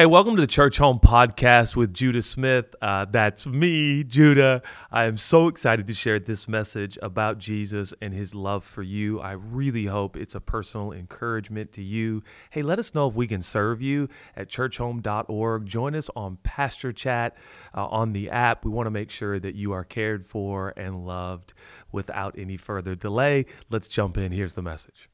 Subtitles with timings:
[0.00, 2.74] Hey, welcome to the Church Home Podcast with Judah Smith.
[2.80, 4.62] Uh, that's me, Judah.
[4.90, 9.20] I am so excited to share this message about Jesus and his love for you.
[9.20, 12.22] I really hope it's a personal encouragement to you.
[12.48, 15.66] Hey, let us know if we can serve you at churchhome.org.
[15.66, 17.36] Join us on Pastor Chat
[17.76, 18.64] uh, on the app.
[18.64, 21.52] We want to make sure that you are cared for and loved
[21.92, 23.44] without any further delay.
[23.68, 24.32] Let's jump in.
[24.32, 25.09] Here's the message.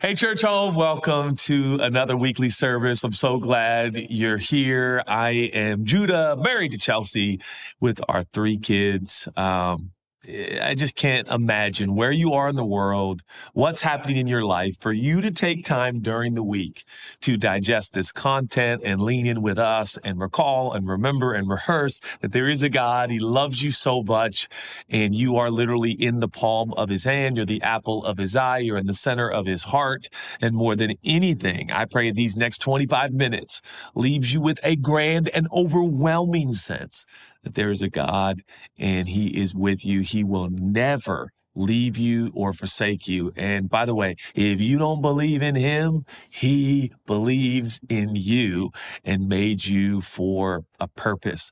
[0.00, 3.02] Hey, Church Home, welcome to another weekly service.
[3.02, 5.02] I'm so glad you're here.
[5.08, 7.40] I am Judah, married to Chelsea
[7.80, 9.28] with our three kids.
[9.36, 9.90] Um,
[10.28, 13.22] I just can't imagine where you are in the world,
[13.54, 16.84] what's happening in your life for you to take time during the week
[17.20, 22.00] to digest this content and lean in with us and recall and remember and rehearse
[22.20, 23.10] that there is a God.
[23.10, 24.48] He loves you so much
[24.90, 27.36] and you are literally in the palm of his hand.
[27.36, 28.58] You're the apple of his eye.
[28.58, 30.08] You're in the center of his heart.
[30.42, 33.62] And more than anything, I pray these next 25 minutes
[33.94, 37.06] leaves you with a grand and overwhelming sense
[37.48, 38.42] that there is a God
[38.78, 40.00] and he is with you.
[40.00, 43.32] He will never leave you or forsake you.
[43.36, 48.70] And by the way, if you don't believe in him, he believes in you
[49.04, 51.50] and made you for a purpose.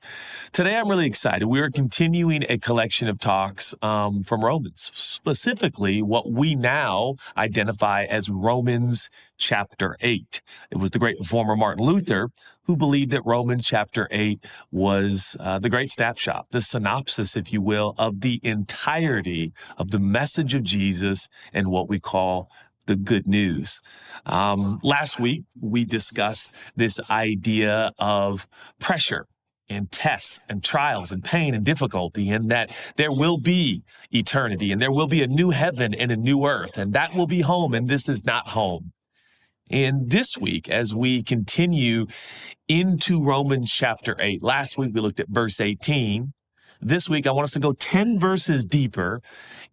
[0.52, 1.46] Today, I'm really excited.
[1.46, 8.04] We are continuing a collection of talks um, from Romans, specifically what we now identify
[8.04, 10.40] as Romans chapter 8.
[10.70, 12.30] It was the great reformer Martin Luther
[12.64, 17.60] who believed that Romans chapter 8 was uh, the great snapshot, the synopsis, if you
[17.60, 22.50] will, of the entirety of the message of Jesus and what we call
[22.86, 23.80] the good news.
[24.24, 28.48] Um, last week, we discussed this idea of
[28.78, 29.26] pressure
[29.68, 34.80] and tests and trials and pain and difficulty and that there will be eternity and
[34.80, 37.74] there will be a new heaven and a new earth and that will be home
[37.74, 38.92] and this is not home.
[39.68, 42.06] And this week, as we continue
[42.68, 46.32] into Romans chapter 8, last week we looked at verse 18.
[46.80, 49.22] This week, I want us to go 10 verses deeper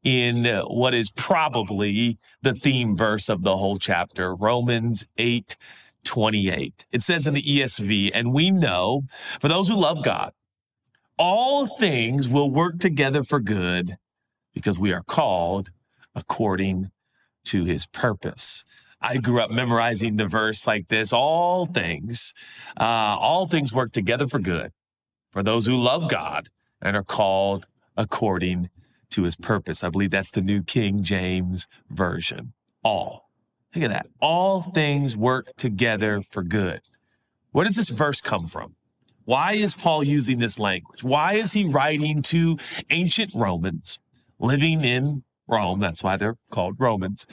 [0.04, 5.56] in what is probably the theme verse of the whole chapter, Romans 8,
[6.06, 6.86] 28.
[6.92, 9.04] It says in the ESV, and we know
[9.40, 10.32] for those who love God,
[11.18, 13.92] all things will work together for good
[14.54, 15.70] because we are called
[16.16, 16.90] according
[17.46, 18.66] to his purpose.
[19.04, 22.34] I grew up memorizing the verse like this all things,
[22.80, 24.72] uh, all things work together for good
[25.30, 26.48] for those who love God
[26.82, 27.66] and are called
[27.98, 28.70] according
[29.10, 29.84] to his purpose.
[29.84, 32.54] I believe that's the New King James Version.
[32.82, 33.30] All.
[33.76, 34.08] Look at that.
[34.22, 36.82] All things work together for good.
[37.52, 38.76] Where does this verse come from?
[39.26, 41.04] Why is Paul using this language?
[41.04, 42.58] Why is he writing to
[42.90, 44.00] ancient Romans
[44.40, 45.80] living in Rome?
[45.80, 47.26] That's why they're called Romans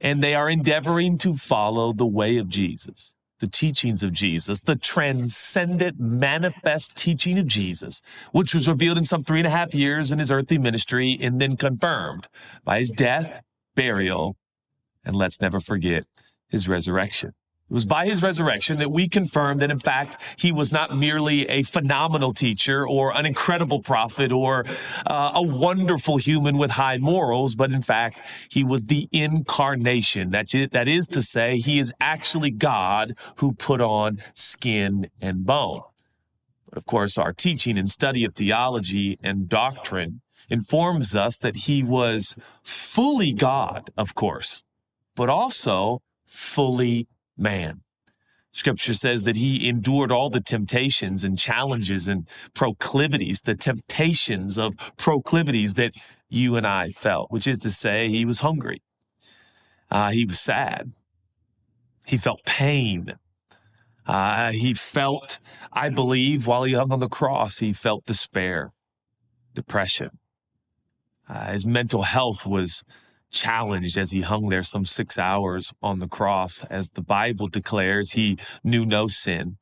[0.00, 4.76] and they are endeavoring to follow the way of Jesus, the teachings of Jesus, the
[4.76, 8.00] transcendent manifest teaching of Jesus,
[8.32, 11.40] which was revealed in some three and a half years in his earthly ministry and
[11.40, 12.28] then confirmed
[12.64, 13.42] by his death,
[13.74, 14.36] burial,
[15.04, 16.04] and let's never forget
[16.48, 17.32] his resurrection.
[17.70, 21.48] It was by his resurrection that we confirmed that, in fact, he was not merely
[21.48, 24.64] a phenomenal teacher or an incredible prophet or
[25.06, 30.30] uh, a wonderful human with high morals, but in fact, he was the incarnation.
[30.30, 35.82] That is to say, he is actually God who put on skin and bone.
[36.68, 41.84] But of course, our teaching and study of theology and doctrine informs us that he
[41.84, 44.64] was fully God, of course,
[45.14, 47.06] but also fully
[47.40, 47.82] man.
[48.52, 54.74] Scripture says that he endured all the temptations and challenges and proclivities, the temptations of
[54.96, 55.94] proclivities that
[56.28, 58.82] you and I felt, which is to say, he was hungry.
[59.90, 60.92] Uh, he was sad.
[62.06, 63.14] He felt pain.
[64.06, 65.38] Uh, he felt,
[65.72, 68.72] I believe, while he hung on the cross, he felt despair,
[69.54, 70.18] depression.
[71.28, 72.82] Uh, his mental health was
[73.30, 76.62] challenged as he hung there some six hours on the cross.
[76.64, 79.56] As the Bible declares, he knew no sin,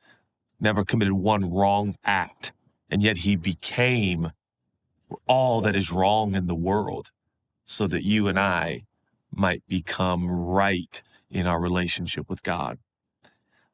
[0.61, 2.53] never committed one wrong act,
[2.91, 4.32] and yet he became
[5.26, 7.11] all that is wrong in the world
[7.65, 8.82] so that you and I
[9.31, 11.00] might become right
[11.31, 12.79] in our relationship with God.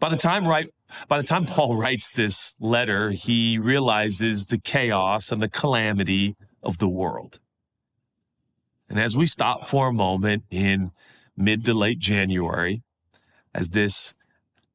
[0.00, 0.68] By the time right
[1.08, 6.78] by the time Paul writes this letter, he realizes the chaos and the calamity of
[6.78, 7.38] the world.
[8.88, 10.90] And as we stop for a moment in
[11.36, 12.82] mid to late January,
[13.54, 14.14] as this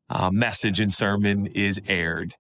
[0.10, 2.34] uh, message and sermon is aired,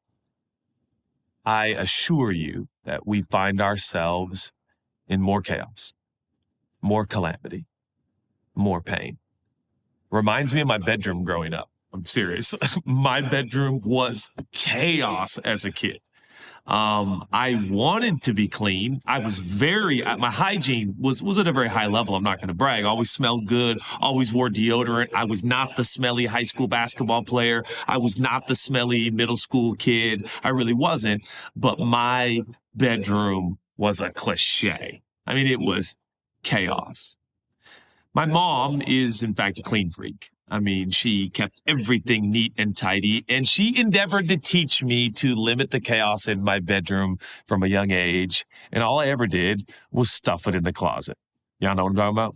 [1.45, 4.51] I assure you that we find ourselves
[5.07, 5.93] in more chaos,
[6.81, 7.65] more calamity,
[8.55, 9.17] more pain.
[10.11, 11.69] Reminds me of my bedroom growing up.
[11.93, 12.55] I'm serious.
[12.85, 15.99] my bedroom was chaos as a kid.
[16.69, 19.01] Um, I wanted to be clean.
[19.05, 22.15] I was very, my hygiene was, was at a very high level.
[22.15, 22.85] I'm not going to brag.
[22.85, 23.79] Always smelled good.
[23.99, 25.09] Always wore deodorant.
[25.13, 27.63] I was not the smelly high school basketball player.
[27.87, 30.29] I was not the smelly middle school kid.
[30.43, 31.27] I really wasn't.
[31.55, 32.41] But my
[32.75, 35.01] bedroom was a cliche.
[35.25, 35.95] I mean, it was
[36.43, 37.17] chaos.
[38.13, 40.29] My mom is, in fact, a clean freak.
[40.51, 45.35] I mean, she kept everything neat and tidy, and she endeavored to teach me to
[45.35, 48.45] limit the chaos in my bedroom from a young age.
[48.71, 51.17] And all I ever did was stuff it in the closet.
[51.59, 52.35] Y'all know what I'm talking about?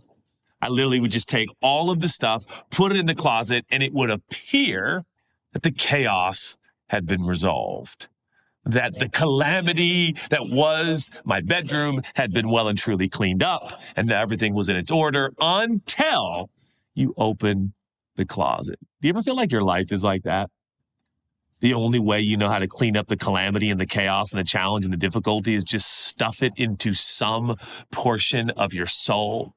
[0.62, 3.82] I literally would just take all of the stuff, put it in the closet, and
[3.82, 5.04] it would appear
[5.52, 6.56] that the chaos
[6.88, 8.08] had been resolved.
[8.64, 14.08] That the calamity that was my bedroom had been well and truly cleaned up and
[14.08, 16.48] that everything was in its order until
[16.94, 17.74] you open
[18.16, 18.78] the closet.
[19.00, 20.50] Do you ever feel like your life is like that?
[21.60, 24.40] The only way you know how to clean up the calamity and the chaos and
[24.40, 27.56] the challenge and the difficulty is just stuff it into some
[27.90, 29.54] portion of your soul,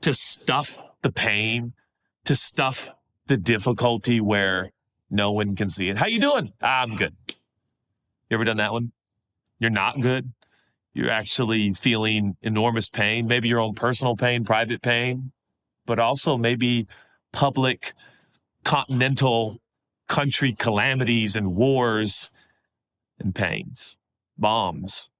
[0.00, 1.72] to stuff the pain,
[2.24, 2.90] to stuff
[3.26, 4.72] the difficulty where
[5.10, 5.98] no one can see it.
[5.98, 6.52] How you doing?
[6.60, 7.14] I'm good.
[7.28, 8.92] You ever done that one?
[9.58, 10.32] You're not good.
[10.92, 15.32] You're actually feeling enormous pain, maybe your own personal pain, private pain,
[15.86, 16.86] but also maybe
[17.32, 17.92] public,
[18.64, 19.58] continental,
[20.08, 22.30] country calamities and wars
[23.18, 23.96] and pains,
[24.36, 25.10] bombs,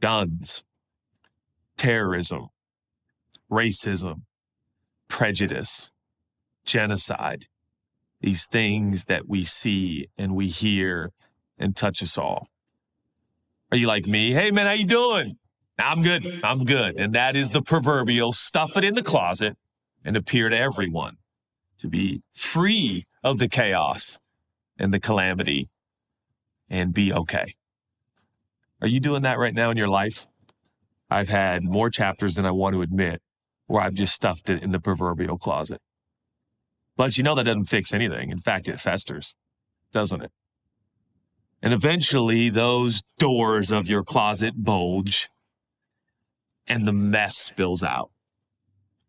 [0.00, 0.62] guns,
[1.76, 2.48] terrorism,
[3.50, 4.22] racism,
[5.08, 5.92] prejudice,
[6.64, 7.46] genocide,
[8.20, 11.12] these things that we see and we hear
[11.58, 12.48] and touch us all.
[13.72, 14.32] Are you like me?
[14.32, 15.38] Hey man, how you doing?
[15.78, 16.40] I'm good.
[16.42, 16.96] I'm good.
[16.96, 19.56] And that is the proverbial stuff it in the closet
[20.06, 21.16] and appear to everyone
[21.78, 24.18] to be free of the chaos
[24.78, 25.66] and the calamity
[26.70, 27.54] and be okay.
[28.80, 30.28] Are you doing that right now in your life?
[31.10, 33.20] I've had more chapters than I want to admit
[33.66, 35.80] where I've just stuffed it in the proverbial closet.
[36.96, 38.30] But you know that doesn't fix anything.
[38.30, 39.36] In fact, it festers,
[39.92, 40.30] doesn't it?
[41.62, 45.28] And eventually those doors of your closet bulge
[46.68, 48.10] and the mess spills out.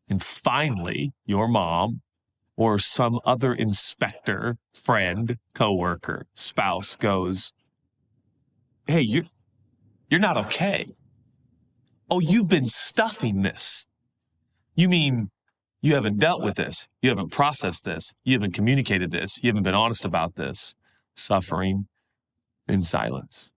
[0.10, 2.02] And finally, your mom
[2.56, 7.54] or some other inspector, friend, coworker, spouse goes,
[8.88, 9.26] Hey, you're,
[10.10, 10.88] you're not okay.
[12.10, 13.88] Oh, you've been stuffing this.
[14.76, 15.30] You mean
[15.82, 16.88] you haven't dealt with this.
[17.02, 18.14] You haven't processed this.
[18.24, 19.44] You haven't communicated this.
[19.44, 20.76] You haven't been honest about this.
[21.16, 21.88] Suffering
[22.68, 23.52] in silence.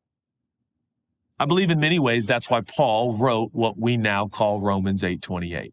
[1.38, 5.72] I believe in many ways that's why Paul wrote what we now call Romans 8:28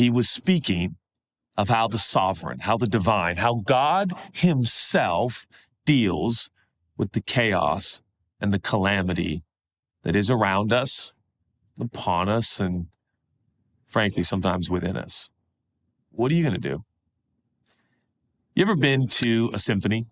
[0.00, 0.96] he was speaking
[1.58, 5.46] of how the sovereign, how the divine, how God himself
[5.84, 6.48] deals
[6.96, 8.00] with the chaos
[8.40, 9.42] and the calamity
[10.02, 11.14] that is around us,
[11.78, 12.86] upon us, and
[13.86, 15.28] frankly, sometimes within us.
[16.10, 16.84] What are you going to do?
[18.54, 20.06] You ever been to a symphony?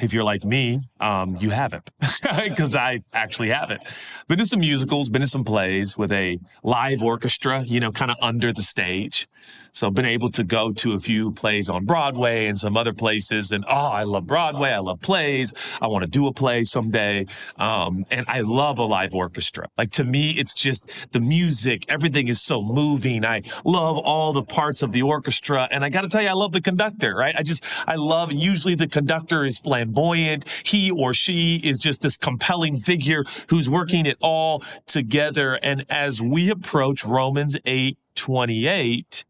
[0.00, 3.82] If you're like me, um, you haven't, because I actually haven't.
[4.28, 8.10] Been to some musicals, been to some plays with a live orchestra, you know, kind
[8.10, 9.28] of under the stage.
[9.74, 13.52] So been able to go to a few plays on Broadway and some other places.
[13.52, 14.70] And oh, I love Broadway.
[14.70, 15.54] I love plays.
[15.80, 17.24] I want to do a play someday.
[17.56, 19.68] Um, and I love a live orchestra.
[19.78, 21.86] Like to me, it's just the music.
[21.88, 23.24] Everything is so moving.
[23.24, 25.68] I love all the parts of the orchestra.
[25.70, 27.34] And I got to tell you, I love the conductor, right?
[27.36, 29.81] I just, I love, usually the conductor is flamboyant.
[29.90, 35.58] Buoyant, he or she is just this compelling figure who's working it all together.
[35.62, 39.24] And as we approach Romans 8, 28,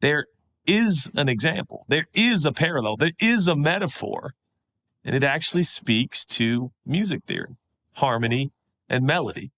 [0.00, 0.26] there
[0.66, 1.84] is an example.
[1.88, 2.96] There is a parallel.
[2.96, 4.34] There is a metaphor.
[5.04, 7.56] And it actually speaks to music theory,
[7.94, 8.50] harmony,
[8.88, 9.52] and melody.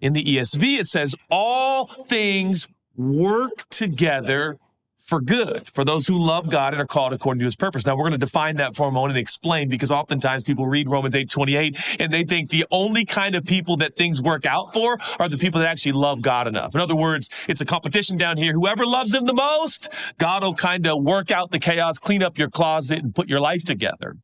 [0.00, 4.58] In the ESV, it says all things work together
[5.02, 7.86] for good, for those who love God and are called according to his purpose.
[7.86, 10.88] Now we're going to define that for a moment and explain because oftentimes people read
[10.88, 14.72] Romans 8, 28 and they think the only kind of people that things work out
[14.72, 16.74] for are the people that actually love God enough.
[16.74, 18.52] In other words, it's a competition down here.
[18.52, 22.38] Whoever loves him the most, God will kind of work out the chaos, clean up
[22.38, 24.16] your closet and put your life together.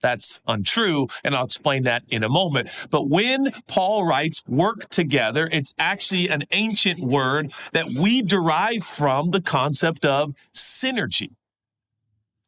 [0.00, 1.08] That's untrue.
[1.22, 2.68] And I'll explain that in a moment.
[2.90, 9.30] But when Paul writes work together, it's actually an ancient word that we derive from
[9.30, 11.30] the concept of synergy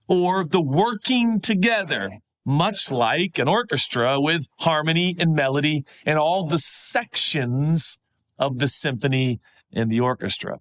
[0.09, 6.59] or the working together, much like an orchestra with harmony and melody and all the
[6.59, 7.99] sections
[8.39, 9.41] of the symphony
[9.73, 10.59] and the orchestra.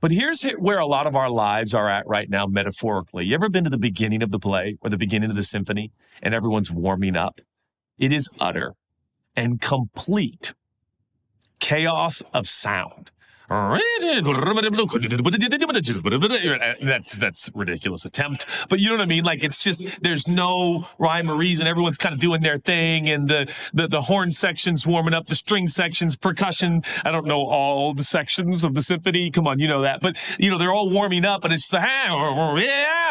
[0.00, 3.26] But here's where a lot of our lives are at right now, metaphorically.
[3.26, 5.90] You ever been to the beginning of the play or the beginning of the symphony
[6.22, 7.40] and everyone's warming up?
[7.98, 8.74] It is utter
[9.34, 10.54] and complete
[11.58, 13.10] chaos of sound.
[16.82, 19.24] That's that's ridiculous attempt, but you know what I mean.
[19.24, 21.66] Like it's just there's no rhyme or reason.
[21.66, 25.34] Everyone's kind of doing their thing, and the the the horn sections warming up, the
[25.34, 26.82] string sections, percussion.
[27.04, 29.30] I don't know all the sections of the symphony.
[29.30, 31.74] Come on, you know that, but you know they're all warming up, and it's just
[31.74, 32.56] ah, ah,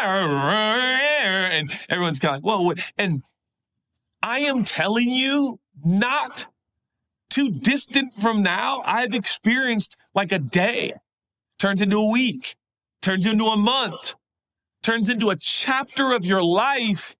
[0.04, 3.22] ah, and everyone's kind of well, and
[4.22, 6.46] I am telling you, not
[7.28, 10.92] too distant from now, I've experienced like a day
[11.60, 12.56] turns into a week,
[13.00, 14.16] turns into a month,
[14.82, 17.14] turns into a chapter of your life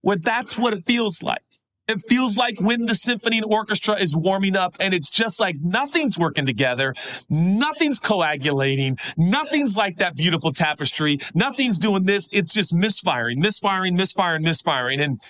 [0.00, 1.42] where that's what it feels like.
[1.88, 5.56] It feels like when the symphony and orchestra is warming up and it's just like
[5.60, 6.94] nothing's working together.
[7.28, 8.96] Nothing's coagulating.
[9.18, 11.18] Nothing's like that beautiful tapestry.
[11.34, 12.30] Nothing's doing this.
[12.32, 15.00] It's just misfiring, misfiring, misfiring, misfiring.
[15.00, 15.20] And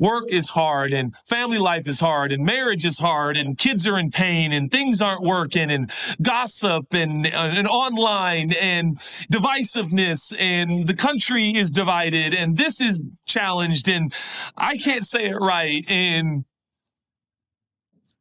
[0.00, 3.98] work is hard and family life is hard and marriage is hard and kids are
[3.98, 5.90] in pain and things aren't working and
[6.22, 8.98] gossip and, uh, and online and
[9.32, 14.12] divisiveness and the country is divided and this is challenged and
[14.56, 16.44] I can't say it right and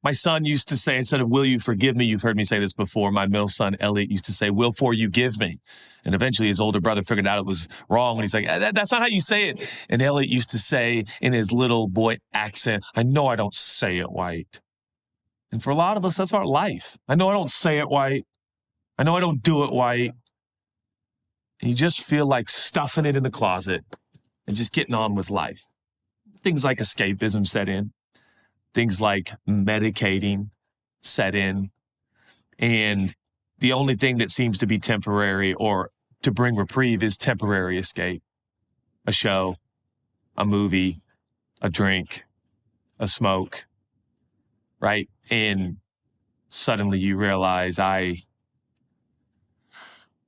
[0.04, 2.60] my son used to say, instead of will you forgive me, you've heard me say
[2.60, 3.12] this before.
[3.12, 5.60] My middle son, Elliot, used to say, will for you give me.
[6.06, 8.18] And eventually his older brother figured out it was wrong.
[8.18, 9.70] And he's like, eh, that, that's not how you say it.
[9.90, 13.98] And Elliot used to say in his little boy accent, I know I don't say
[13.98, 14.62] it white.
[15.52, 16.98] And for a lot of us, that's our life.
[17.08, 18.26] I know I don't say it white.
[18.98, 20.12] I know I don't do it white.
[21.62, 23.84] And you just feel like stuffing it in the closet
[24.48, 25.64] and just getting on with life.
[26.42, 27.92] Things like escapism set in
[28.74, 30.50] things like medicating
[31.02, 31.72] set in.
[32.58, 33.16] And
[33.60, 38.24] the only thing that seems to be temporary or to bring reprieve is temporary escape.
[39.06, 39.56] A show,
[40.38, 41.02] a movie,
[41.62, 42.24] a drink,
[43.00, 43.66] a smoke,
[44.80, 45.10] right?
[45.30, 45.78] And
[46.48, 48.18] suddenly you realize I,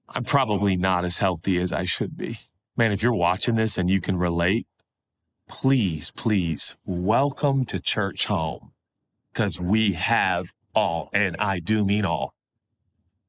[0.10, 2.40] I'm probably not as healthy as I should be.
[2.76, 4.66] Man, if you're watching this and you can relate,
[5.48, 8.72] please, please welcome to church home
[9.32, 12.34] because we have all, and I do mean all,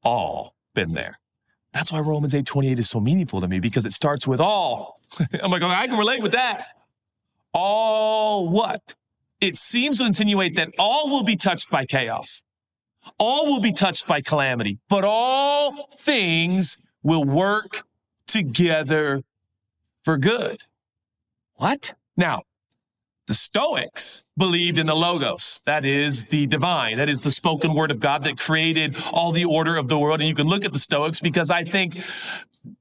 [0.03, 1.19] all been there.
[1.71, 4.99] That's why Romans 8 28 is so meaningful to me because it starts with all.
[5.41, 6.67] I'm like, I can relate with that.
[7.53, 8.95] All what?
[9.41, 12.43] It seems to insinuate that all will be touched by chaos.
[13.17, 17.83] All will be touched by calamity, but all things will work
[18.27, 19.23] together
[20.01, 20.63] for good.
[21.55, 21.93] What?
[22.15, 22.43] Now,
[23.27, 25.61] the Stoics believed in the Logos.
[25.65, 26.97] That is the divine.
[26.97, 30.21] That is the spoken word of God that created all the order of the world.
[30.21, 31.95] And you can look at the Stoics because I think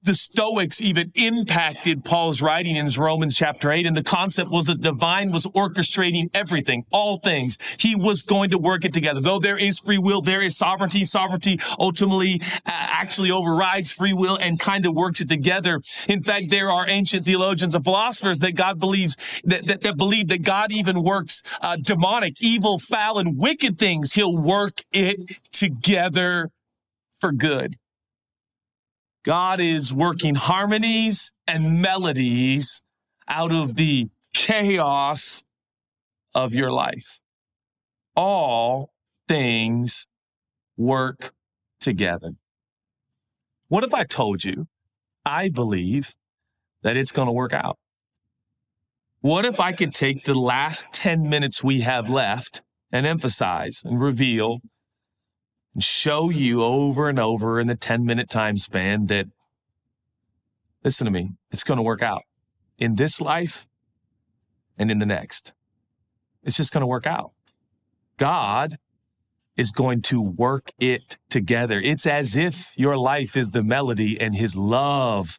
[0.02, 3.86] the Stoics even impacted Paul's writing in Romans chapter 8.
[3.86, 7.58] And the concept was that divine was orchestrating everything, all things.
[7.78, 9.20] He was going to work it together.
[9.20, 11.04] Though there is free will, there is sovereignty.
[11.04, 15.80] Sovereignty ultimately uh, actually overrides free will and kind of works it together.
[16.08, 20.28] In fact, there are ancient theologians and philosophers that God believes that, that, that believe
[20.28, 25.18] that God even works uh, demonic, evil, foul, and wicked things, he'll work it
[25.52, 26.50] together
[27.18, 27.76] for good.
[29.24, 32.82] God is working harmonies and melodies
[33.28, 35.44] out of the chaos
[36.34, 37.20] of your life.
[38.16, 38.92] All
[39.28, 40.06] things
[40.76, 41.32] work
[41.80, 42.32] together.
[43.68, 44.66] What if I told you
[45.24, 46.14] I believe
[46.82, 47.78] that it's going to work out?
[49.22, 52.60] What if I could take the last 10 minutes we have left
[52.90, 54.58] and emphasize and reveal
[55.74, 59.28] and show you over and over in the 10 minute time span that,
[60.82, 62.24] listen to me, it's going to work out
[62.78, 63.68] in this life
[64.76, 65.52] and in the next.
[66.42, 67.30] It's just going to work out.
[68.16, 68.76] God
[69.56, 71.80] is going to work it together.
[71.80, 75.38] It's as if your life is the melody and his love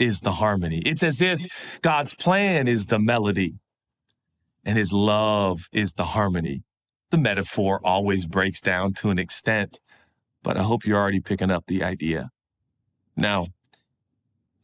[0.00, 0.82] is the harmony.
[0.84, 3.60] It's as if God's plan is the melody
[4.64, 6.62] and his love is the harmony.
[7.10, 9.78] The metaphor always breaks down to an extent,
[10.42, 12.28] but I hope you're already picking up the idea.
[13.16, 13.46] Now,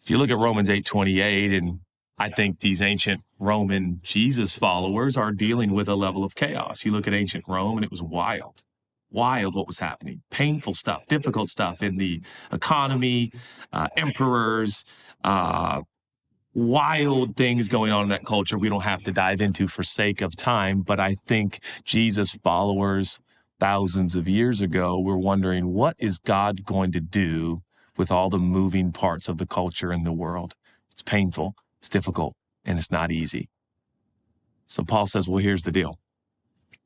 [0.03, 1.81] if you look at Romans 8:28 and
[2.19, 6.85] I think these ancient Roman Jesus followers are dealing with a level of chaos.
[6.85, 8.63] You look at ancient Rome and it was wild
[9.15, 10.21] wild what was happening.
[10.31, 12.21] Painful stuff, difficult stuff in the
[12.53, 13.33] economy,
[13.73, 14.85] uh, emperors,
[15.23, 15.83] uh,
[16.53, 20.21] wild things going on in that culture we don't have to dive into for sake
[20.21, 20.83] of time.
[20.83, 23.19] But I think Jesus followers
[23.59, 27.59] thousands of years ago were wondering, what is God going to do
[27.97, 30.55] with all the moving parts of the culture and the world.
[30.91, 33.49] It's painful, it's difficult, and it's not easy.
[34.67, 35.99] So Paul says, well, here's the deal.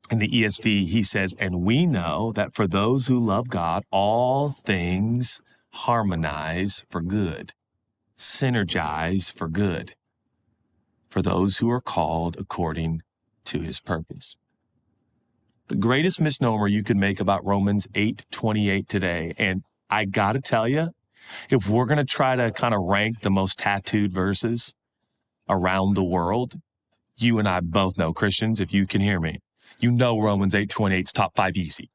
[0.09, 4.49] In the ESV, he says, and we know that for those who love God, all
[4.49, 5.39] things
[5.71, 7.53] harmonize for good,
[8.17, 9.93] synergize for good,
[11.09, 13.03] for those who are called according
[13.45, 14.35] to his purpose.
[15.67, 19.61] The greatest misnomer you could make about Romans 8 28 today, and
[19.91, 20.87] I gotta tell you,
[21.51, 24.73] if we're gonna try to kind of rank the most tattooed verses
[25.47, 26.59] around the world,
[27.17, 29.39] you and I both know Christians, if you can hear me,
[29.79, 31.89] you know Romans 8 28's top five easy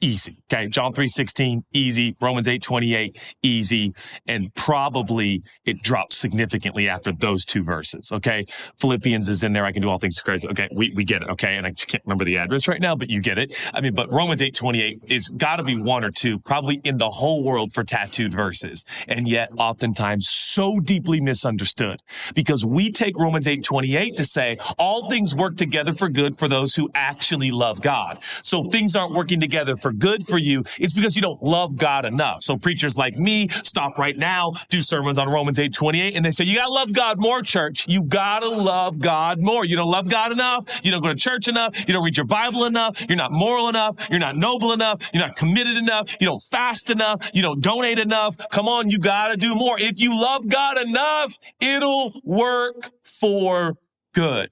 [0.00, 0.38] easy.
[0.52, 0.68] Okay.
[0.68, 2.16] John 3.16, easy.
[2.20, 3.92] Romans 8.28, easy.
[4.26, 8.10] And probably it drops significantly after those two verses.
[8.12, 8.44] Okay.
[8.78, 9.64] Philippians is in there.
[9.64, 10.48] I can do all things crazy.
[10.48, 10.68] Okay.
[10.72, 11.28] We, we get it.
[11.30, 11.56] Okay.
[11.56, 13.52] And I just can't remember the address right now, but you get it.
[13.74, 17.44] I mean, but Romans 8.28 is gotta be one or two, probably in the whole
[17.44, 18.84] world for tattooed verses.
[19.06, 22.00] And yet oftentimes so deeply misunderstood
[22.34, 26.74] because we take Romans 8.28 to say all things work together for good for those
[26.74, 28.22] who actually love God.
[28.22, 31.76] So things aren't working together for for good for you, it's because you don't love
[31.76, 32.42] God enough.
[32.42, 36.30] So preachers like me stop right now, do sermons on Romans 8 28, and they
[36.30, 37.86] say, You gotta love God more, church.
[37.88, 39.64] You gotta love God more.
[39.64, 40.84] You don't love God enough.
[40.84, 41.88] You don't go to church enough.
[41.88, 43.02] You don't read your Bible enough.
[43.08, 44.08] You're not moral enough.
[44.10, 45.08] You're not noble enough.
[45.14, 46.14] You're not committed enough.
[46.20, 47.30] You don't fast enough.
[47.32, 48.36] You don't donate enough.
[48.50, 49.80] Come on, you gotta do more.
[49.80, 53.78] If you love God enough, it'll work for
[54.12, 54.50] good.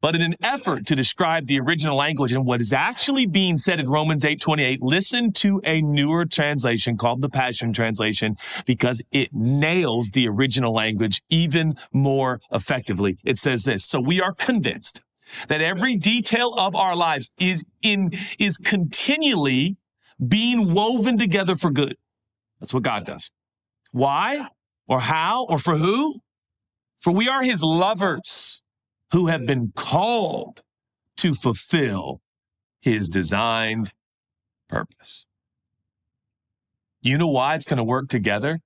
[0.00, 3.80] But in an effort to describe the original language and what is actually being said
[3.80, 10.10] in Romans 8:28, listen to a newer translation called the Passion Translation because it nails
[10.10, 13.18] the original language even more effectively.
[13.24, 15.02] It says this, so we are convinced
[15.48, 19.76] that every detail of our lives is in is continually
[20.26, 21.96] being woven together for good.
[22.60, 23.30] That's what God does.
[23.90, 24.46] Why?
[24.86, 25.44] Or how?
[25.46, 26.20] Or for who?
[26.98, 28.47] For we are his lovers
[29.12, 30.62] who have been called
[31.16, 32.20] to fulfill
[32.80, 33.92] his designed
[34.68, 35.26] purpose.
[37.00, 38.60] You know why it's going to work together?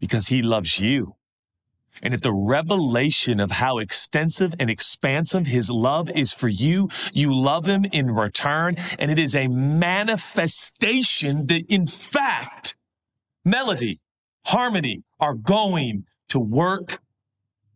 [0.00, 1.16] Because he loves you.
[2.02, 7.34] And at the revelation of how extensive and expansive his love is for you, you
[7.34, 8.74] love him in return.
[8.98, 12.76] And it is a manifestation that in fact,
[13.44, 14.00] melody,
[14.46, 16.98] harmony are going to work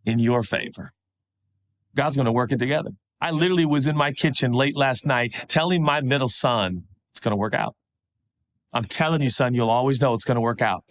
[0.05, 0.93] in your favor.
[1.95, 2.91] God's going to work it together.
[3.19, 7.31] I literally was in my kitchen late last night telling my middle son it's going
[7.31, 7.75] to work out.
[8.73, 10.83] I'm telling you, son, you'll always know it's going to work out.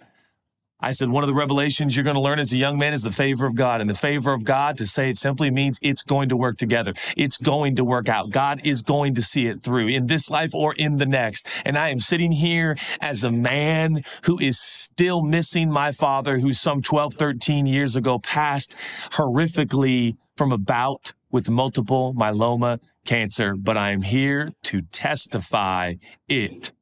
[0.82, 3.02] I said, one of the revelations you're going to learn as a young man is
[3.02, 3.82] the favor of God.
[3.82, 6.94] And the favor of God, to say it simply, means it's going to work together.
[7.18, 8.30] It's going to work out.
[8.30, 11.46] God is going to see it through in this life or in the next.
[11.66, 16.54] And I am sitting here as a man who is still missing my father, who
[16.54, 18.74] some 12, 13 years ago passed
[19.12, 25.96] horrifically from a bout with multiple myeloma cancer, but I am here to testify
[26.29, 26.72] it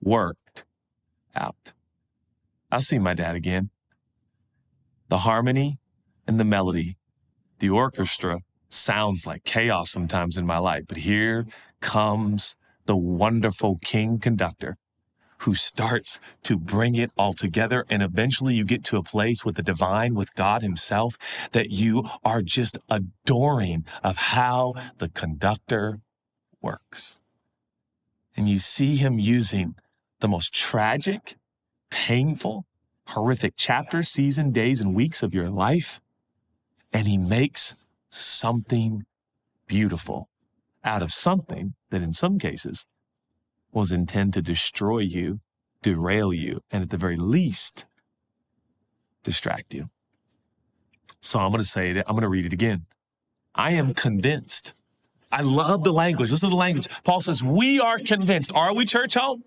[0.00, 0.64] worked
[1.34, 1.72] out.
[2.70, 3.70] I'll see my dad again.
[5.08, 5.80] The harmony
[6.28, 6.96] and the melody,
[7.58, 11.44] the orchestra sounds like chaos sometimes in my life, but here
[11.80, 12.54] comes
[12.86, 14.76] the wonderful king conductor
[15.42, 17.84] who starts to bring it all together.
[17.88, 22.04] And eventually you get to a place with the divine, with God himself, that you
[22.24, 26.00] are just adoring of how the conductor
[26.60, 27.18] works.
[28.36, 29.74] And you see him using
[30.20, 31.36] the most tragic,
[31.90, 32.66] painful,
[33.08, 36.00] horrific chapters, season, days, and weeks of your life.
[36.92, 39.04] And he makes something
[39.66, 40.28] beautiful
[40.84, 42.86] out of something that in some cases
[43.72, 45.40] was intended to destroy you,
[45.82, 47.86] derail you, and at the very least,
[49.22, 49.90] distract you.
[51.20, 52.04] So I'm going to say it.
[52.06, 52.86] I'm going to read it again.
[53.54, 54.74] I am convinced.
[55.30, 56.30] I love the language.
[56.30, 56.88] Listen to the language.
[57.04, 58.52] Paul says, we are convinced.
[58.54, 59.42] Are we church home?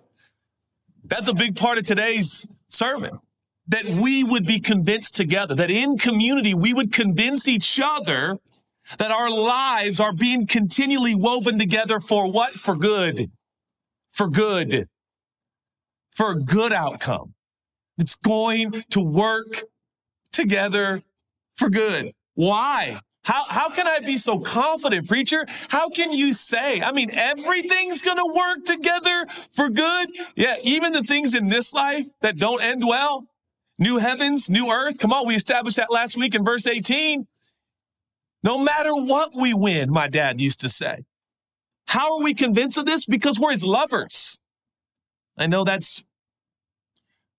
[1.03, 3.19] That's a big part of today's sermon.
[3.67, 8.37] That we would be convinced together, that in community, we would convince each other
[8.97, 12.55] that our lives are being continually woven together for what?
[12.55, 13.31] For good
[14.11, 14.85] for good,
[16.11, 17.33] for a good outcome.
[17.97, 19.63] It's going to work
[20.31, 21.01] together
[21.53, 22.11] for good.
[22.35, 22.99] Why?
[23.23, 25.45] How, how can I be so confident, preacher?
[25.69, 30.09] How can you say, I mean, everything's going to work together for good?
[30.35, 33.27] Yeah, even the things in this life that don't end well.
[33.77, 34.97] New heavens, new earth.
[34.97, 37.27] Come on, we established that last week in verse 18.
[38.43, 41.03] No matter what we win, my dad used to say.
[41.87, 43.05] How are we convinced of this?
[43.05, 44.41] Because we're his lovers.
[45.37, 46.05] I know that's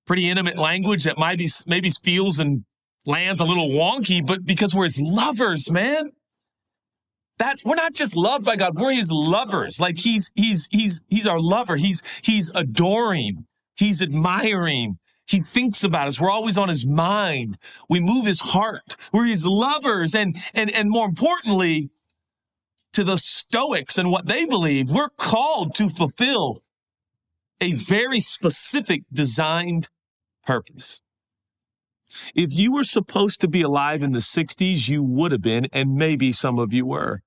[0.07, 2.65] pretty intimate language that maybe, maybe feels and
[3.07, 6.13] lands a little wonky, but because we're his lovers, man.
[7.39, 8.79] That's, we're not just loved by God.
[8.79, 9.81] We're his lovers.
[9.81, 11.77] Like he's, he's, he's, he's our lover.
[11.77, 13.47] He's, he's adoring.
[13.77, 14.99] He's admiring.
[15.27, 16.21] He thinks about us.
[16.21, 17.57] We're always on his mind.
[17.89, 18.97] We move his heart.
[19.13, 20.15] We're his lovers.
[20.15, 21.91] And, and, and more importantly,
[22.93, 26.63] to the Stoics and what they believe, we're called to fulfill
[27.61, 29.89] a very specific designed
[30.45, 31.01] purpose.
[32.35, 35.95] If you were supposed to be alive in the 60s, you would have been, and
[35.95, 37.23] maybe some of you were.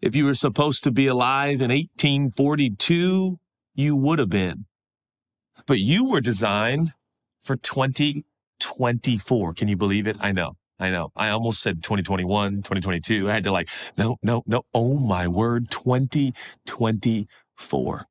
[0.00, 3.38] If you were supposed to be alive in 1842,
[3.74, 4.66] you would have been.
[5.66, 6.92] But you were designed
[7.40, 9.54] for 2024.
[9.54, 10.16] Can you believe it?
[10.20, 10.57] I know.
[10.78, 11.10] I know.
[11.16, 13.28] I almost said 2021, 2022.
[13.28, 14.62] I had to like, no, no, no.
[14.72, 18.06] Oh my word, 2024.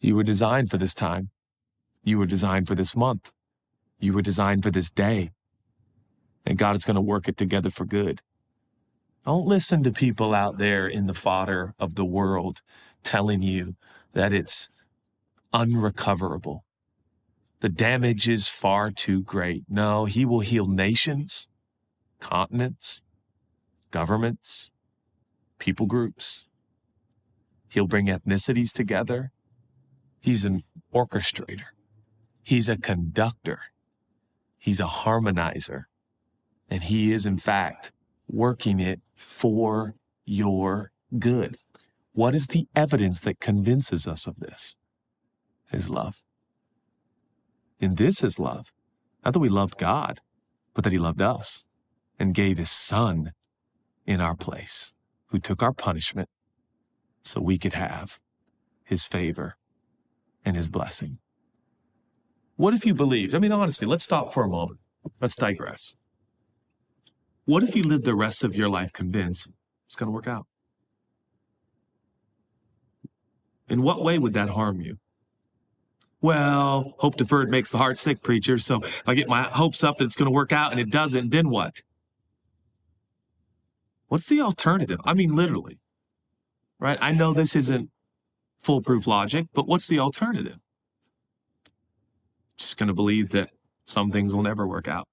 [0.00, 1.30] You were designed for this time.
[2.04, 3.32] You were designed for this month.
[3.98, 5.30] You were designed for this day.
[6.44, 8.20] And God is going to work it together for good.
[9.24, 12.60] Don't listen to people out there in the fodder of the world
[13.02, 13.76] telling you
[14.12, 14.68] that it's
[15.52, 16.64] unrecoverable.
[17.60, 19.64] The damage is far too great.
[19.68, 21.48] No, he will heal nations
[22.20, 23.02] continents,
[23.90, 24.70] governments,
[25.58, 26.48] people groups.
[27.68, 29.32] He'll bring ethnicities together.
[30.20, 30.62] He's an
[30.94, 31.72] orchestrator.
[32.42, 33.60] He's a conductor.
[34.58, 35.84] He's a harmonizer.
[36.70, 37.92] And he is, in fact,
[38.28, 41.58] working it for your good.
[42.12, 44.76] What is the evidence that convinces us of this?
[45.70, 46.22] His love.
[47.80, 48.72] And this is love.
[49.24, 50.20] Not that we loved God,
[50.72, 51.65] but that he loved us
[52.18, 53.32] and gave his son
[54.06, 54.92] in our place,
[55.28, 56.28] who took our punishment
[57.22, 58.20] so we could have
[58.84, 59.56] his favor
[60.44, 61.18] and his blessing.
[62.56, 63.34] What if you believed?
[63.34, 64.80] I mean, honestly, let's stop for a moment.
[65.20, 65.94] Let's digress.
[67.44, 69.48] What if you lived the rest of your life convinced
[69.86, 70.46] it's going to work out?
[73.68, 74.98] In what way would that harm you?
[76.20, 78.58] Well, hope deferred makes the heart sick, preacher.
[78.58, 80.90] So if I get my hopes up that it's going to work out and it
[80.90, 81.80] doesn't, then what?
[84.08, 85.00] What's the alternative?
[85.04, 85.80] I mean, literally,
[86.78, 86.98] right?
[87.00, 87.90] I know this isn't
[88.58, 90.58] foolproof logic, but what's the alternative?
[92.56, 93.50] Just going to believe that
[93.84, 95.08] some things will never work out.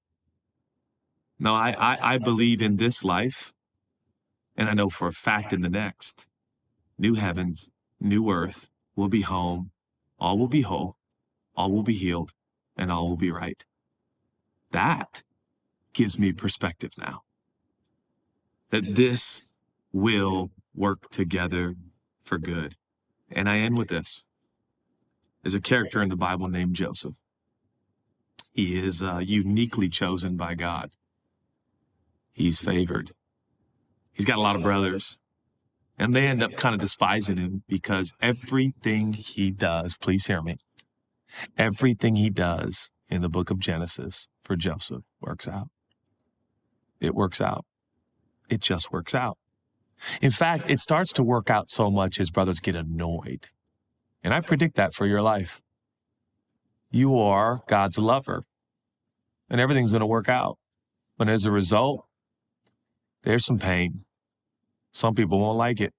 [1.39, 3.51] No, I, I, I believe in this life,
[4.56, 6.27] and I know for a fact in the next,
[6.97, 9.71] new heavens, new earth will be home,
[10.19, 10.95] all will be whole,
[11.56, 12.32] all will be healed,
[12.77, 13.65] and all will be right.
[14.71, 15.23] That
[15.93, 17.23] gives me perspective now
[18.73, 19.53] that this
[19.91, 21.75] will work together
[22.23, 22.73] for good.
[23.29, 24.23] And I end with this.
[25.43, 27.13] There's a character in the Bible named Joseph.
[28.51, 30.89] He is uh, uniquely chosen by God.
[32.31, 33.12] He's favored.
[34.12, 35.19] He's got a lot of brothers.
[35.99, 40.57] And they end up kind of despising him because everything he does, please hear me,
[41.59, 45.67] everything he does in the book of Genesis for Joseph works out.
[46.99, 47.65] It works out
[48.49, 49.38] it just works out.
[50.21, 53.47] In fact, it starts to work out so much his brothers get annoyed.
[54.23, 55.62] And I predict that for your life.
[56.91, 58.43] You are God's lover,
[59.49, 60.58] and everything's going to work out.
[61.17, 62.06] But as a result,
[63.23, 64.06] there's some pain.
[64.91, 65.91] Some people won't like it.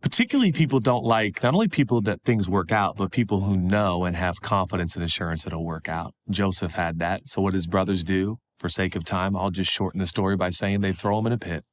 [0.00, 4.04] Particularly, people don't like not only people that things work out, but people who know
[4.04, 6.14] and have confidence and assurance it'll work out.
[6.30, 7.22] Joseph had that.
[7.26, 8.38] So, what his brothers do?
[8.58, 11.32] For sake of time, I'll just shorten the story by saying they throw him in
[11.32, 11.64] a pit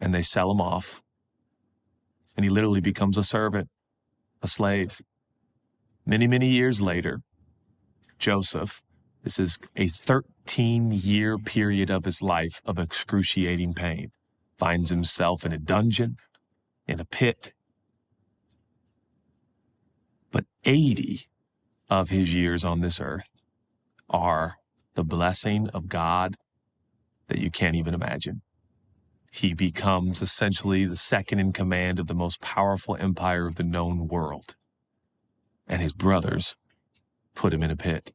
[0.00, 1.02] and they sell him off.
[2.36, 3.68] And he literally becomes a servant,
[4.42, 5.00] a slave.
[6.06, 7.20] Many, many years later,
[8.18, 8.82] Joseph,
[9.22, 14.10] this is a 13 year period of his life of excruciating pain,
[14.58, 16.16] finds himself in a dungeon,
[16.86, 17.54] in a pit.
[20.30, 21.22] But 80
[21.88, 23.28] of his years on this earth
[24.08, 24.59] are
[25.00, 26.36] the blessing of God
[27.28, 28.42] that you can't even imagine.
[29.32, 34.08] He becomes essentially the second in command of the most powerful empire of the known
[34.08, 34.56] world.
[35.66, 36.54] And his brothers
[37.34, 38.10] put him in a pit.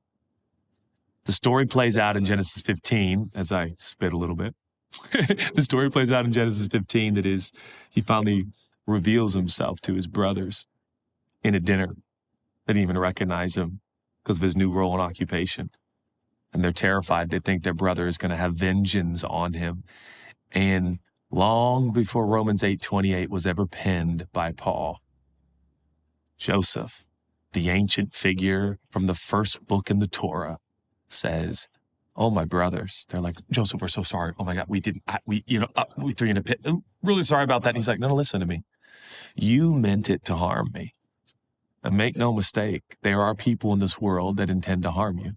[1.23, 4.53] The story plays out in Genesis 15, as I spit a little bit.
[5.55, 7.51] the story plays out in Genesis 15 that is,
[7.89, 8.45] he finally
[8.85, 10.67] reveals himself to his brothers
[11.41, 11.95] in a dinner.
[12.67, 13.79] They didn't even recognize him
[14.23, 15.71] because of his new role and occupation
[16.55, 17.29] and they're terrified.
[17.29, 19.83] They think their brother is going to have vengeance on him.
[20.53, 24.99] And long before Romans 8:28 was ever penned by Paul,
[26.37, 27.07] Joseph,
[27.51, 30.59] the ancient figure from the first book in the Torah,
[31.09, 31.67] says,
[32.15, 33.05] Oh, my brothers.
[33.09, 34.31] They're like, Joseph, we're so sorry.
[34.39, 36.43] Oh my God, we didn't, I, we, you know, uh, we threw you in a
[36.43, 36.61] pit.
[36.63, 37.71] I'm really sorry about that.
[37.71, 38.63] And he's like, no, no, listen to me.
[39.35, 40.93] You meant it to harm me.
[41.83, 45.33] And make no mistake, there are people in this world that intend to harm you.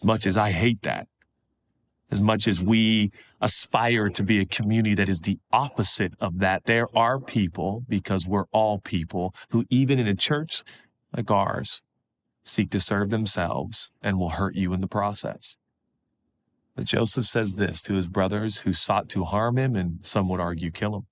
[0.00, 1.08] As much as I hate that,
[2.10, 6.64] as much as we aspire to be a community that is the opposite of that,
[6.64, 10.62] there are people, because we're all people, who even in a church
[11.14, 11.82] like ours,
[12.42, 15.56] seek to serve themselves and will hurt you in the process.
[16.74, 20.40] But Joseph says this to his brothers who sought to harm him and some would
[20.40, 21.06] argue kill him.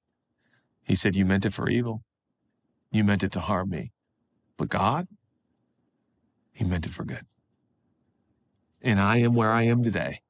[0.85, 2.05] He said, You meant it for evil.
[2.93, 3.91] You meant it to harm me.
[4.57, 5.09] But God,
[6.53, 7.27] He meant it for good.
[8.87, 10.21] And I am where I am today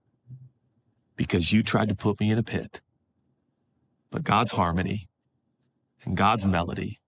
[1.14, 2.81] because you tried to put me in a pit.
[4.11, 5.09] But God's harmony
[6.03, 6.99] and God's melody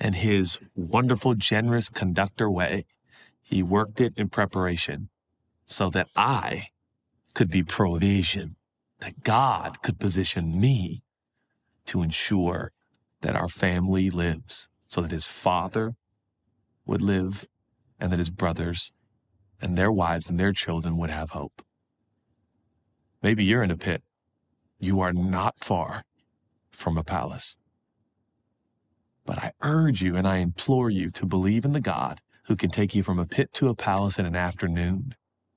[0.00, 2.86] and his wonderful, generous conductor way,
[3.40, 5.10] he worked it in preparation
[5.64, 6.70] so that I
[7.34, 8.56] could be provision,
[8.98, 11.04] that God could position me
[11.84, 12.72] to ensure
[13.20, 15.94] that our family lives so that his father
[16.84, 17.46] would live
[18.00, 18.90] and that his brothers
[19.62, 21.62] and their wives and their children would have hope.
[23.22, 24.02] Maybe you're in a pit.
[24.80, 26.02] You are not far
[26.70, 27.56] from a palace.
[29.24, 32.70] But I urge you and I implore you to believe in the God who can
[32.70, 35.14] take you from a pit to a palace in an afternoon,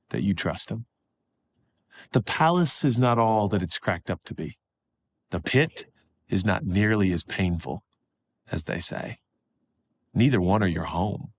[0.10, 0.86] that you trust him.
[2.12, 4.58] The palace is not all that it's cracked up to be.
[5.32, 5.88] The pit
[6.30, 7.84] is not nearly as painful
[8.52, 9.18] as they say.
[10.13, 11.32] Neither one are your home.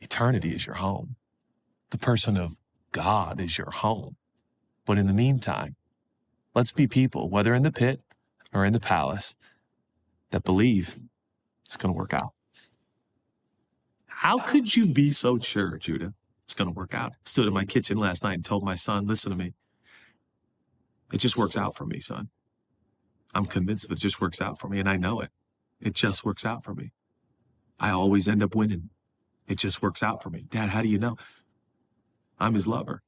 [0.00, 1.14] Eternity is your home.
[1.94, 2.56] The person of
[2.90, 4.16] God is your home.
[4.84, 5.76] But in the meantime,
[6.52, 8.02] let's be people, whether in the pit
[8.52, 9.36] or in the palace,
[10.32, 10.98] that believe
[11.64, 12.32] it's going to work out.
[14.08, 16.14] How could you be so sure, Judah?
[16.42, 17.12] It's going to work out.
[17.22, 19.52] Stood in my kitchen last night and told my son, listen to me.
[21.12, 22.28] It just works out for me, son.
[23.36, 25.30] I'm convinced it just works out for me, and I know it.
[25.80, 26.90] It just works out for me.
[27.78, 28.90] I always end up winning.
[29.46, 30.44] It just works out for me.
[30.48, 31.16] Dad, how do you know?
[32.38, 33.02] I'm his lover.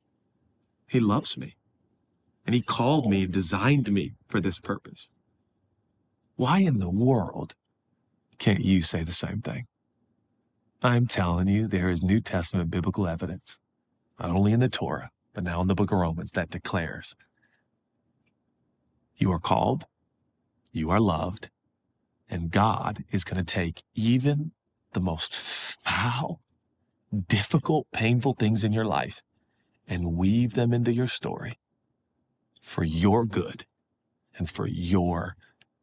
[0.87, 1.57] He loves me.
[2.45, 5.09] And he called me and designed me for this purpose.
[6.37, 7.55] Why in the world
[8.39, 9.67] can't you say the same thing?
[10.83, 13.59] I'm telling you, there is New Testament biblical evidence,
[14.21, 17.17] not only in the Torah, but now in the book of Romans, that declares
[19.17, 19.87] you are called,
[20.73, 21.49] you are loved,
[22.29, 24.53] and God is going to take even
[24.93, 26.41] the most foul,
[27.29, 29.23] difficult, painful things in your life
[29.87, 31.59] and weave them into your story
[32.61, 33.65] for your good
[34.37, 35.37] and for your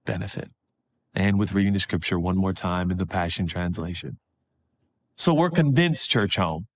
[0.05, 0.51] benefit
[1.13, 4.17] and with reading the scripture one more time in the Passion Translation.
[5.15, 6.67] So we're convinced, church home,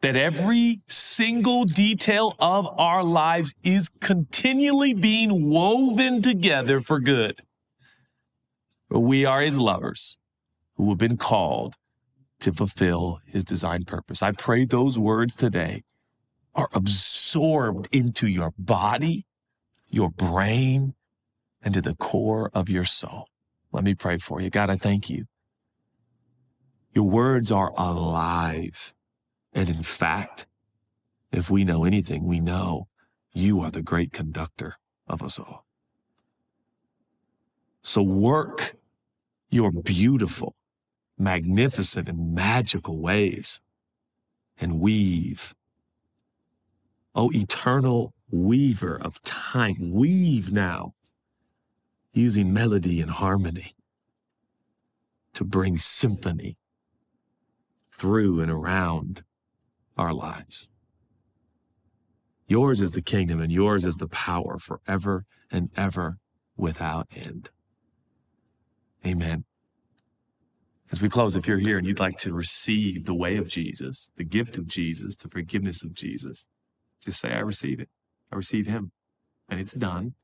[0.00, 7.40] that every single detail of our lives is continually being woven together for good.
[8.90, 10.16] We are his lovers
[10.76, 11.74] who have been called
[12.40, 14.22] to fulfill his design purpose.
[14.22, 15.82] I pray those words today
[16.54, 19.26] are absorbed into your body,
[19.88, 20.94] your brain,
[21.62, 23.28] and to the core of your soul.
[23.72, 24.50] Let me pray for you.
[24.50, 25.26] God, I thank you.
[26.92, 28.94] Your words are alive.
[29.52, 30.46] And in fact,
[31.30, 32.88] if we know anything, we know
[33.32, 35.66] you are the great conductor of us all.
[37.82, 38.76] So work
[39.50, 40.54] your beautiful,
[41.18, 43.60] magnificent, and magical ways
[44.60, 45.54] and weave.
[47.14, 50.94] O eternal weaver of time, weave now
[52.12, 53.72] using melody and harmony
[55.34, 56.56] to bring symphony
[57.92, 59.22] through and around
[59.96, 60.68] our lives.
[62.46, 66.18] Yours is the kingdom and yours is the power forever and ever
[66.56, 67.50] without end.
[69.06, 69.44] Amen.
[70.90, 74.10] As we close, if you're here and you'd like to receive the way of Jesus,
[74.16, 76.46] the gift of Jesus, the forgiveness of Jesus,
[77.02, 77.90] just say, I receive it.
[78.32, 78.92] I receive him.
[79.48, 80.14] And it's done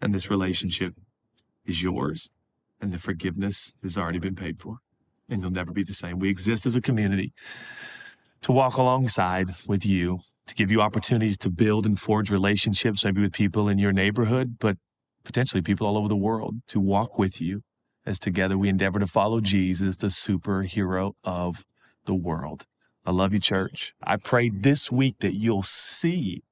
[0.00, 0.94] and this relationship
[1.64, 2.30] is yours
[2.80, 4.78] and the forgiveness has already been paid for
[5.28, 6.18] and you'll never be the same.
[6.18, 7.32] We exist as a community
[8.42, 13.20] to walk alongside with you, to give you opportunities to build and forge relationships, maybe
[13.20, 14.76] with people in your neighborhood, but
[15.24, 17.62] potentially people all over the world to walk with you
[18.06, 21.66] as together we endeavor to follow Jesus, the superhero of
[22.04, 22.66] the world.
[23.04, 23.94] I love you, church.
[24.02, 26.42] I pray this week that you'll see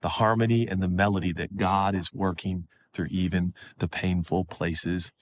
[0.00, 5.12] the harmony and the melody that God is working through even the painful places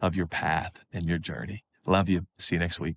[0.00, 1.64] of your path and your journey.
[1.86, 2.26] Love you.
[2.38, 2.96] See you next week.